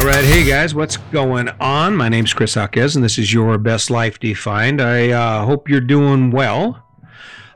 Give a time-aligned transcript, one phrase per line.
[0.00, 1.94] All right, hey guys, what's going on?
[1.94, 4.80] My name's Chris Hawkes, and this is your best life defined.
[4.80, 6.82] I uh, hope you're doing well.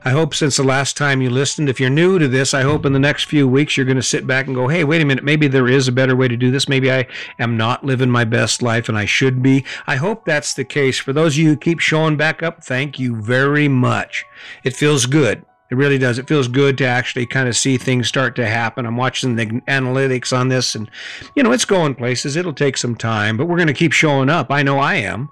[0.03, 2.85] I hope since the last time you listened, if you're new to this, I hope
[2.85, 5.05] in the next few weeks you're going to sit back and go, hey, wait a
[5.05, 6.69] minute, maybe there is a better way to do this.
[6.69, 7.07] Maybe I
[7.39, 9.65] am not living my best life and I should be.
[9.87, 10.99] I hope that's the case.
[10.99, 14.23] For those of you who keep showing back up, thank you very much.
[14.63, 15.43] It feels good.
[15.71, 16.19] It really does.
[16.19, 18.85] It feels good to actually kind of see things start to happen.
[18.85, 20.89] I'm watching the analytics on this and,
[21.35, 22.35] you know, it's going places.
[22.35, 24.51] It'll take some time, but we're going to keep showing up.
[24.51, 25.29] I know I am.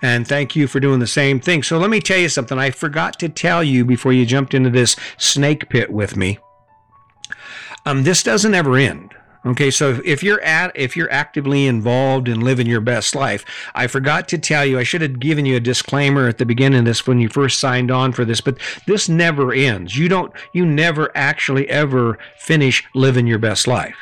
[0.00, 1.62] And thank you for doing the same thing.
[1.62, 2.58] So let me tell you something.
[2.58, 6.38] I forgot to tell you before you jumped into this snake pit with me.
[7.84, 9.14] Um, this doesn't ever end.
[9.46, 13.44] Okay, so if you're at if you're actively involved in living your best life,
[13.74, 16.78] I forgot to tell you, I should have given you a disclaimer at the beginning
[16.78, 19.98] of this when you first signed on for this, but this never ends.
[19.98, 23.98] You don't you never actually ever finish living your best life.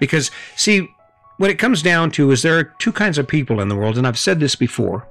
[0.00, 0.88] Because see,
[1.36, 3.96] what it comes down to is there are two kinds of people in the world,
[3.96, 5.06] and I've said this before.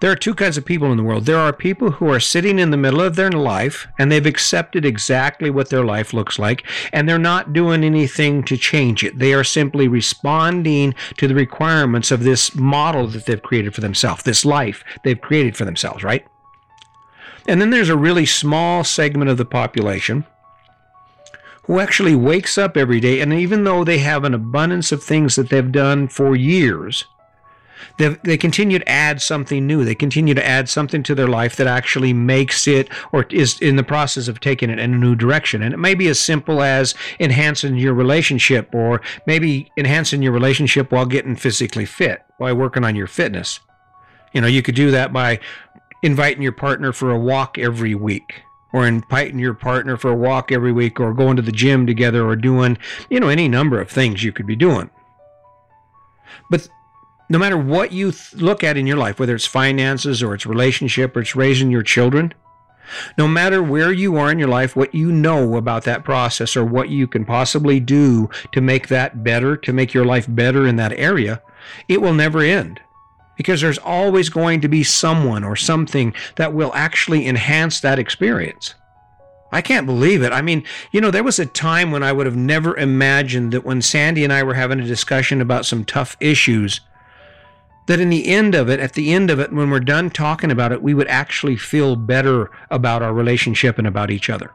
[0.00, 1.24] There are two kinds of people in the world.
[1.24, 4.84] There are people who are sitting in the middle of their life and they've accepted
[4.84, 9.18] exactly what their life looks like and they're not doing anything to change it.
[9.18, 14.22] They are simply responding to the requirements of this model that they've created for themselves,
[14.22, 16.26] this life they've created for themselves, right?
[17.48, 20.26] And then there's a really small segment of the population
[21.64, 25.36] who actually wakes up every day and even though they have an abundance of things
[25.36, 27.06] that they've done for years,
[27.98, 29.84] they, they continue to add something new.
[29.84, 33.76] They continue to add something to their life that actually makes it or is in
[33.76, 35.62] the process of taking it in a new direction.
[35.62, 40.92] And it may be as simple as enhancing your relationship or maybe enhancing your relationship
[40.92, 43.60] while getting physically fit, by working on your fitness.
[44.32, 45.40] You know, you could do that by
[46.02, 50.52] inviting your partner for a walk every week or inviting your partner for a walk
[50.52, 52.76] every week or going to the gym together or doing,
[53.08, 54.90] you know, any number of things you could be doing.
[56.50, 56.68] But
[57.28, 60.46] no matter what you th- look at in your life, whether it's finances or it's
[60.46, 62.32] relationship or it's raising your children,
[63.18, 66.64] no matter where you are in your life, what you know about that process or
[66.64, 70.76] what you can possibly do to make that better, to make your life better in
[70.76, 71.42] that area,
[71.88, 72.80] it will never end.
[73.36, 78.74] Because there's always going to be someone or something that will actually enhance that experience.
[79.52, 80.32] I can't believe it.
[80.32, 83.64] I mean, you know, there was a time when I would have never imagined that
[83.64, 86.80] when Sandy and I were having a discussion about some tough issues,
[87.86, 90.50] that in the end of it, at the end of it, when we're done talking
[90.50, 94.50] about it, we would actually feel better about our relationship and about each other.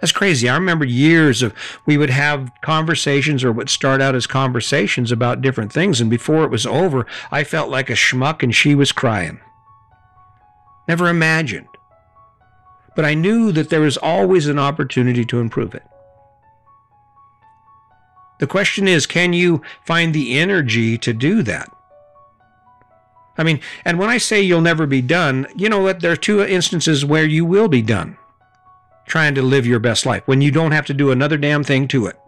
[0.00, 0.48] That's crazy.
[0.48, 1.54] I remember years of
[1.86, 6.00] we would have conversations or would start out as conversations about different things.
[6.00, 9.40] And before it was over, I felt like a schmuck and she was crying.
[10.86, 11.68] Never imagined.
[12.94, 15.84] But I knew that there was always an opportunity to improve it.
[18.38, 21.70] The question is can you find the energy to do that?
[23.38, 26.00] I mean, and when I say you'll never be done, you know what?
[26.00, 28.18] There are two instances where you will be done
[29.06, 31.88] trying to live your best life when you don't have to do another damn thing
[31.88, 32.20] to it.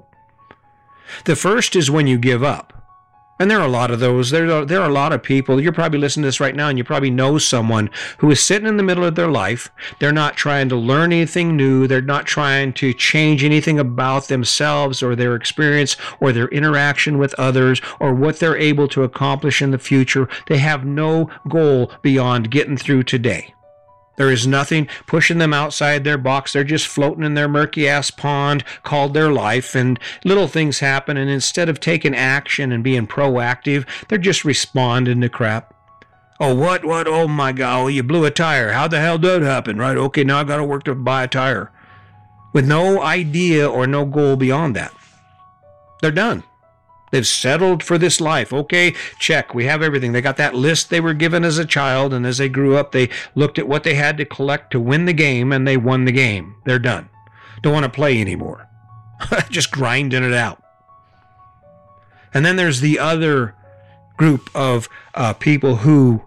[1.24, 2.79] The first is when you give up.
[3.40, 4.30] And there are a lot of those.
[4.30, 5.62] There are, there are a lot of people.
[5.62, 8.68] You're probably listening to this right now, and you probably know someone who is sitting
[8.68, 9.70] in the middle of their life.
[9.98, 11.86] They're not trying to learn anything new.
[11.86, 17.32] They're not trying to change anything about themselves or their experience or their interaction with
[17.38, 20.28] others or what they're able to accomplish in the future.
[20.46, 23.54] They have no goal beyond getting through today.
[24.20, 26.52] There is nothing pushing them outside their box.
[26.52, 31.16] They're just floating in their murky ass pond called their life, and little things happen.
[31.16, 35.72] And instead of taking action and being proactive, they're just responding to crap.
[36.38, 37.08] Oh, what, what?
[37.08, 38.72] Oh my God, oh, you blew a tire.
[38.72, 39.78] How the hell did that happen?
[39.78, 41.72] Right, okay, now I got to work to buy a tire.
[42.52, 44.92] With no idea or no goal beyond that.
[46.02, 46.42] They're done.
[47.10, 48.52] They've settled for this life.
[48.52, 49.54] Okay, check.
[49.54, 50.12] We have everything.
[50.12, 52.92] They got that list they were given as a child, and as they grew up,
[52.92, 56.04] they looked at what they had to collect to win the game, and they won
[56.04, 56.56] the game.
[56.64, 57.08] They're done.
[57.62, 58.68] Don't want to play anymore.
[59.50, 60.62] Just grinding it out.
[62.32, 63.54] And then there's the other
[64.16, 66.22] group of uh, people who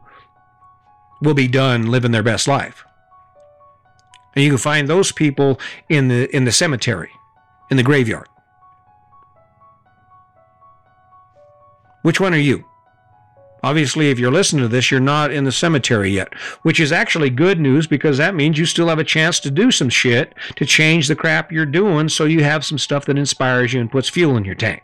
[1.22, 2.84] will be done living their best life.
[4.36, 7.12] And you can find those people in the in the cemetery,
[7.70, 8.28] in the graveyard.
[12.04, 12.66] Which one are you?
[13.64, 16.34] Obviously, if you're listening to this, you're not in the cemetery yet,
[16.64, 19.72] which is actually good news because that means you still have a chance to do
[19.72, 23.74] some shit to change the crap you're doing so you have some stuff that inspires
[23.74, 24.84] you and puts fuel in your tank.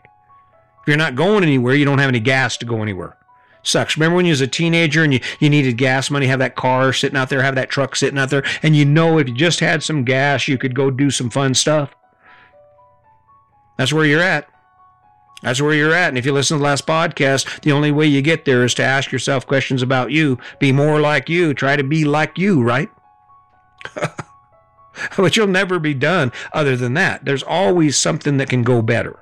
[0.80, 3.18] If you're not going anywhere, you don't have any gas to go anywhere.
[3.62, 3.98] Sucks.
[3.98, 6.94] Remember when you was a teenager and you, you needed gas money, have that car
[6.94, 9.60] sitting out there, have that truck sitting out there, and you know if you just
[9.60, 11.94] had some gas, you could go do some fun stuff?
[13.76, 14.48] That's where you're at.
[15.42, 16.08] That's where you're at.
[16.08, 18.74] And if you listen to the last podcast, the only way you get there is
[18.74, 22.62] to ask yourself questions about you, be more like you, try to be like you,
[22.62, 22.90] right?
[25.16, 27.24] but you'll never be done other than that.
[27.24, 29.18] There's always something that can go better.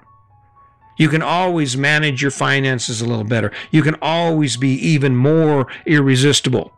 [0.96, 3.52] You can always manage your finances a little better.
[3.70, 6.72] You can always be even more irresistible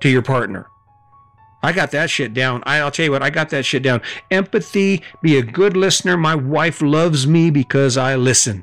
[0.00, 0.66] to your partner.
[1.64, 2.62] I got that shit down.
[2.66, 4.02] I'll tell you what, I got that shit down.
[4.30, 6.14] Empathy, be a good listener.
[6.14, 8.62] My wife loves me because I listen.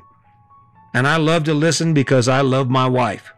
[0.94, 3.32] And I love to listen because I love my wife.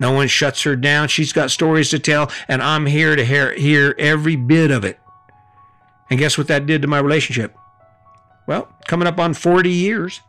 [0.00, 1.06] No one shuts her down.
[1.06, 4.98] She's got stories to tell, and I'm here to hear, hear every bit of it.
[6.10, 7.56] And guess what that did to my relationship?
[8.48, 10.20] Well, coming up on 40 years.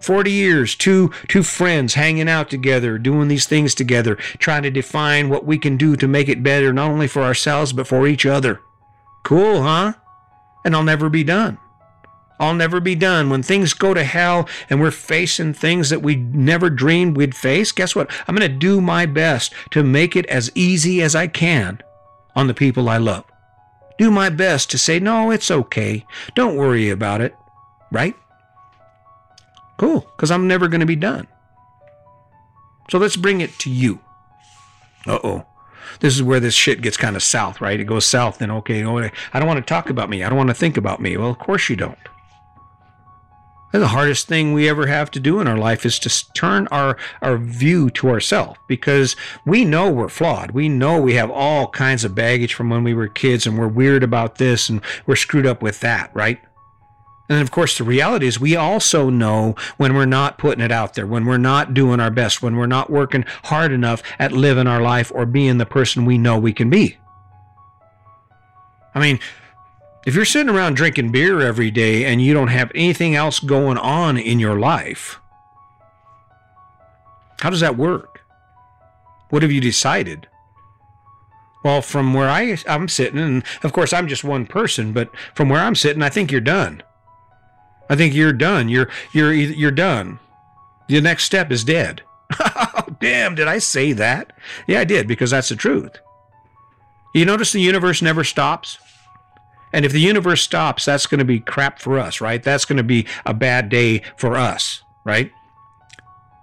[0.00, 5.28] 40 years, two two friends hanging out together, doing these things together, trying to define
[5.28, 8.26] what we can do to make it better not only for ourselves but for each
[8.26, 8.60] other.
[9.24, 9.94] Cool, huh?
[10.64, 11.58] And I'll never be done.
[12.40, 13.30] I'll never be done.
[13.30, 17.72] When things go to hell and we're facing things that we never dreamed we'd face,
[17.72, 18.10] guess what?
[18.26, 21.82] I'm going to do my best to make it as easy as I can
[22.36, 23.24] on the people I love.
[23.98, 26.06] Do my best to say, no, it's okay.
[26.36, 27.34] Don't worry about it.
[27.90, 28.16] Right?
[29.78, 31.26] Cool, because I'm never going to be done.
[32.90, 34.00] So let's bring it to you.
[35.06, 35.46] Uh oh.
[36.00, 37.80] This is where this shit gets kind of south, right?
[37.80, 40.22] It goes south, then okay, oh, I don't want to talk about me.
[40.22, 41.16] I don't want to think about me.
[41.16, 41.98] Well, of course you don't.
[43.72, 46.68] And the hardest thing we ever have to do in our life is to turn
[46.68, 49.14] our, our view to ourselves because
[49.44, 50.52] we know we're flawed.
[50.52, 53.68] We know we have all kinds of baggage from when we were kids and we're
[53.68, 56.40] weird about this and we're screwed up with that, right?
[57.28, 60.94] And of course, the reality is we also know when we're not putting it out
[60.94, 64.66] there, when we're not doing our best, when we're not working hard enough at living
[64.66, 66.96] our life or being the person we know we can be.
[68.94, 69.20] I mean,
[70.06, 73.76] if you're sitting around drinking beer every day and you don't have anything else going
[73.76, 75.20] on in your life,
[77.40, 78.22] how does that work?
[79.28, 80.28] What have you decided?
[81.62, 85.50] Well, from where I, I'm sitting, and of course I'm just one person, but from
[85.50, 86.82] where I'm sitting, I think you're done.
[87.88, 88.68] I think you're done.
[88.68, 90.20] You're you're you're done.
[90.88, 92.02] The next step is dead.
[92.40, 94.32] oh, damn, did I say that?
[94.66, 95.98] Yeah, I did because that's the truth.
[97.14, 98.78] You notice the universe never stops?
[99.72, 102.42] And if the universe stops, that's going to be crap for us, right?
[102.42, 105.30] That's going to be a bad day for us, right?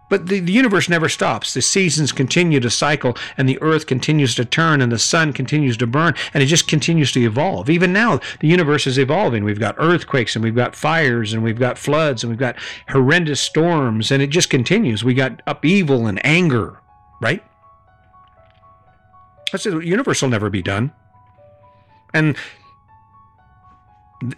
[0.10, 1.54] But the, the universe never stops.
[1.54, 5.78] The seasons continue to cycle, and the earth continues to turn, and the sun continues
[5.78, 7.70] to burn, and it just continues to evolve.
[7.70, 9.44] Even now, the universe is evolving.
[9.44, 12.56] We've got earthquakes, and we've got fires, and we've got floods, and we've got
[12.90, 15.04] horrendous storms, and it just continues.
[15.04, 16.80] We got upheaval and anger,
[17.20, 17.44] right?
[19.52, 20.92] That's the universe will never be done.
[22.14, 22.36] And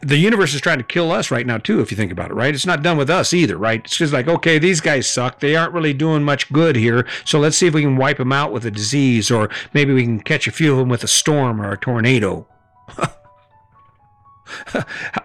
[0.01, 2.33] the universe is trying to kill us right now too if you think about it
[2.33, 2.53] right?
[2.53, 3.81] It's not done with us either right?
[3.83, 5.39] It's just like okay these guys suck.
[5.39, 7.07] They aren't really doing much good here.
[7.25, 10.03] So let's see if we can wipe them out with a disease or maybe we
[10.03, 12.47] can catch a few of them with a storm or a tornado.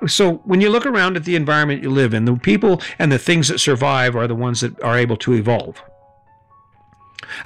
[0.08, 3.20] So when you look around at the environment you live in the people and the
[3.20, 5.81] things that survive are the ones that are able to evolve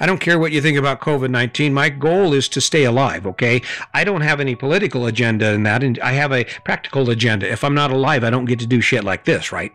[0.00, 1.72] I don't care what you think about COVID 19.
[1.72, 3.62] My goal is to stay alive, okay?
[3.94, 7.50] I don't have any political agenda in that, and I have a practical agenda.
[7.50, 9.72] If I'm not alive, I don't get to do shit like this, right?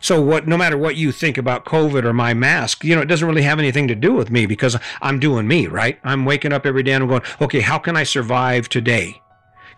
[0.00, 3.06] So what no matter what you think about COVID or my mask, you know, it
[3.06, 5.98] doesn't really have anything to do with me because I'm doing me, right?
[6.04, 9.20] I'm waking up every day and I'm going, okay, how can I survive today?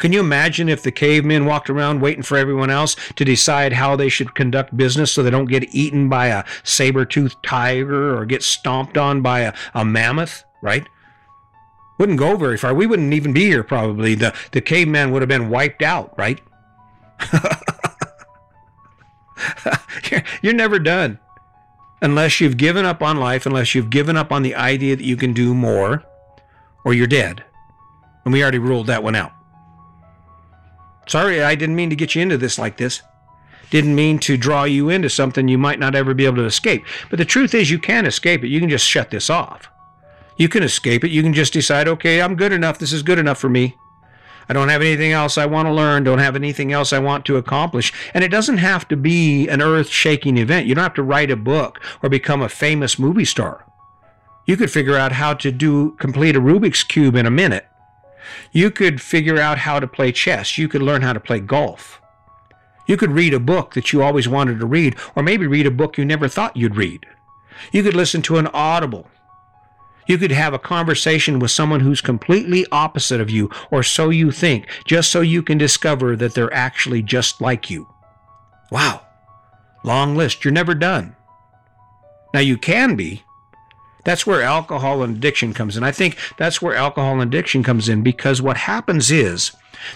[0.00, 3.97] Can you imagine if the cavemen walked around waiting for everyone else to decide how
[3.97, 8.42] they should conduct business so they don't get eaten by a saber-toothed tiger or get
[8.42, 10.88] stomped on by a, a mammoth, right?
[11.99, 12.73] Wouldn't go very far.
[12.73, 14.14] We wouldn't even be here probably.
[14.14, 16.40] The the caveman would have been wiped out, right?
[20.11, 21.19] you're, you're never done
[22.00, 25.16] unless you've given up on life, unless you've given up on the idea that you
[25.16, 26.02] can do more,
[26.87, 27.45] or you're dead.
[28.25, 29.33] And we already ruled that one out.
[31.07, 33.02] Sorry, I didn't mean to get you into this like this.
[33.71, 36.85] Didn't mean to draw you into something you might not ever be able to escape.
[37.09, 38.49] But the truth is, you can escape it.
[38.49, 39.69] You can just shut this off.
[40.37, 41.11] You can escape it.
[41.11, 42.78] You can just decide, okay, I'm good enough.
[42.78, 43.76] This is good enough for me.
[44.50, 47.25] I don't have anything else I want to learn, don't have anything else I want
[47.26, 47.92] to accomplish.
[48.12, 50.66] And it doesn't have to be an earth shaking event.
[50.66, 53.64] You don't have to write a book or become a famous movie star.
[54.47, 57.69] You could figure out how to do complete a Rubik's Cube in a minute.
[58.52, 60.58] You could figure out how to play chess.
[60.58, 62.00] You could learn how to play golf.
[62.86, 65.70] You could read a book that you always wanted to read, or maybe read a
[65.70, 67.06] book you never thought you'd read.
[67.72, 69.08] You could listen to an audible.
[70.06, 74.32] You could have a conversation with someone who's completely opposite of you, or so you
[74.32, 77.86] think, just so you can discover that they're actually just like you.
[78.72, 79.02] Wow.
[79.84, 80.44] Long list.
[80.44, 81.14] You're never done.
[82.34, 83.22] Now, you can be.
[84.04, 85.83] That's where alcohol and addiction comes in.
[85.83, 89.52] I think that's where alcohol and addiction comes in because what happens is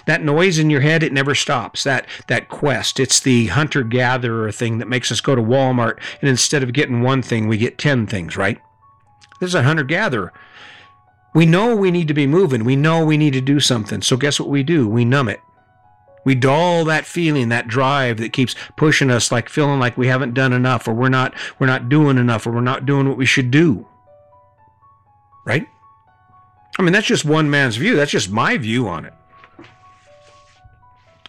[0.07, 1.85] that noise in your head, it never stops.
[1.85, 6.29] That that quest, it's the hunter gatherer thing that makes us go to Walmart and
[6.29, 8.59] instead of getting one thing, we get 10 things, right?
[9.41, 10.33] This is a hunter gatherer.
[11.35, 12.65] We know we need to be moving.
[12.65, 14.03] We know we need to do something.
[14.03, 14.89] So guess what we do?
[14.89, 15.41] We numb it.
[16.25, 20.33] We dull that feeling, that drive that keeps pushing us like feeling like we haven't
[20.33, 23.27] done enough or we're not we're not doing enough or we're not doing what we
[23.27, 23.87] should do.
[25.45, 25.67] Right?
[26.79, 27.97] I mean, that's just one man's view.
[27.97, 29.15] That's just my view on it.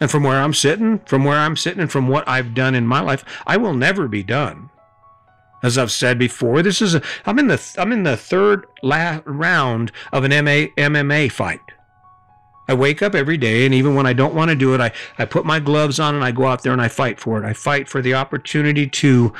[0.01, 2.85] And from where I'm sitting, from where I'm sitting, and from what I've done in
[2.85, 4.69] my life, I will never be done.
[5.63, 9.21] As I've said before, this is a, I'm in the I'm in the third la-
[9.25, 11.61] round of an MA, MMA fight.
[12.67, 14.91] I wake up every day, and even when I don't want to do it, I,
[15.17, 17.47] I put my gloves on and I go out there and I fight for it.
[17.47, 19.33] I fight for the opportunity to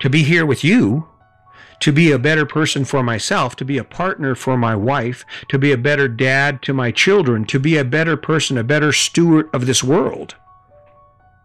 [0.00, 1.08] to be here with you
[1.80, 5.58] to be a better person for myself, to be a partner for my wife, to
[5.58, 9.48] be a better dad to my children, to be a better person, a better steward
[9.52, 10.34] of this world.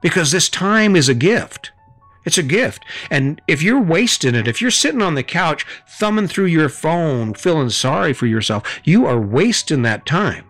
[0.02, 1.72] Because this time is a gift.
[2.26, 2.86] It's a gift.
[3.10, 7.34] And if you're wasting it, if you're sitting on the couch thumbing through your phone,
[7.34, 10.46] feeling sorry for yourself, you are wasting that time.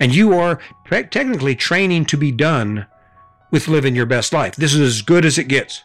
[0.00, 2.86] And you are technically training to be done
[3.50, 4.56] with living your best life.
[4.56, 5.82] This is as good as it gets.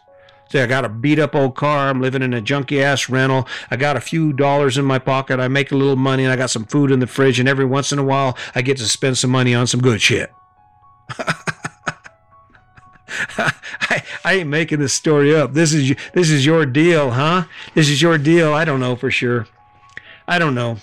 [0.50, 1.88] Say, I got a beat up old car.
[1.88, 3.48] I'm living in a junky ass rental.
[3.70, 5.40] I got a few dollars in my pocket.
[5.40, 7.40] I make a little money and I got some food in the fridge.
[7.40, 10.00] And every once in a while, I get to spend some money on some good
[10.00, 10.32] shit.
[13.36, 15.52] I, I ain't making this story up.
[15.54, 17.44] This is this is your deal, huh?
[17.74, 18.52] This is your deal.
[18.52, 19.46] I don't know for sure.
[20.26, 20.78] I don't know.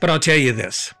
[0.00, 0.92] But I'll tell you this.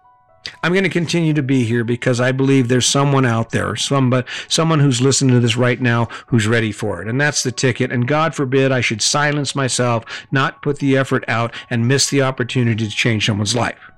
[0.62, 4.26] I'm going to continue to be here because I believe there's someone out there, somebody,
[4.48, 7.08] someone who's listening to this right now who's ready for it.
[7.08, 7.92] And that's the ticket.
[7.92, 12.22] And God forbid I should silence myself, not put the effort out, and miss the
[12.22, 13.90] opportunity to change someone's life.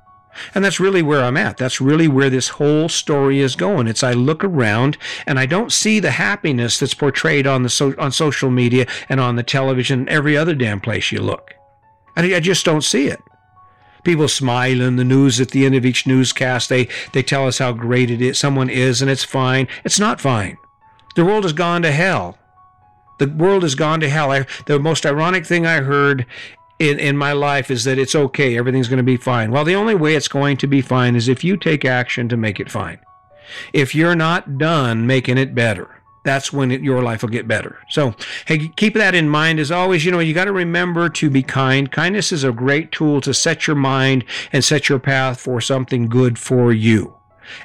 [0.54, 1.56] And that's really where I'm at.
[1.56, 3.88] That's really where this whole story is going.
[3.88, 7.94] It's I look around and I don't see the happiness that's portrayed on the so,
[7.98, 11.54] on social media and on the television and every other damn place you look.
[12.16, 13.20] I, I just don't see it.
[14.04, 16.68] People smile in the news at the end of each newscast.
[16.68, 18.38] They they tell us how great it is.
[18.38, 19.68] Someone is, and it's fine.
[19.84, 20.58] It's not fine.
[21.16, 22.38] The world has gone to hell.
[23.18, 24.30] The world has gone to hell.
[24.30, 26.26] I, the most ironic thing I heard
[26.78, 28.56] in, in my life is that it's okay.
[28.56, 29.50] Everything's going to be fine.
[29.50, 32.36] Well, the only way it's going to be fine is if you take action to
[32.36, 33.00] make it fine.
[33.72, 35.97] If you're not done making it better
[36.28, 37.78] that's when it, your life will get better.
[37.88, 38.14] So,
[38.46, 39.58] hey, keep that in mind.
[39.58, 41.90] As always, you know, you got to remember to be kind.
[41.90, 46.08] Kindness is a great tool to set your mind and set your path for something
[46.08, 47.14] good for you.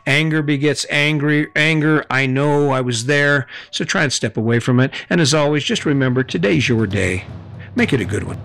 [0.08, 2.05] Anger begets angry anger.
[2.10, 4.93] I know I was there, so try and step away from it.
[5.10, 7.25] And as always, just remember today's your day.
[7.75, 8.39] Make it a good one.